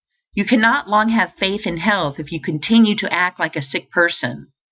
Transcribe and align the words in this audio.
You 0.33 0.45
cannot 0.47 0.89
long 0.89 1.09
have 1.09 1.35
faith 1.35 1.67
in 1.67 1.77
health 1.77 2.17
if 2.19 2.31
you 2.31 2.41
continue 2.41 2.95
to 2.95 3.13
act 3.13 3.39
like 3.39 3.55
a 3.55 3.61
sick 3.61 3.91
person. 3.91 4.47